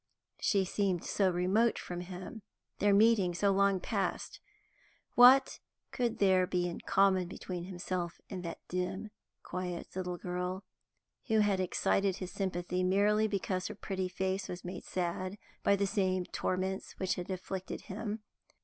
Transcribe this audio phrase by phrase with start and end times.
[0.39, 2.41] She seemed so remote from him,
[2.79, 4.39] their meeting so long past.
[5.13, 5.59] What
[5.91, 9.11] could there be in common between himself and that dim,
[9.43, 10.63] quiet little girl,
[11.27, 15.85] who had excited his sympathy merely because her pretty face was made sad by the
[15.85, 18.23] same torments which had afflicted him?